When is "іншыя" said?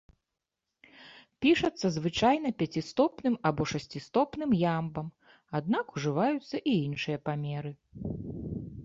6.87-7.17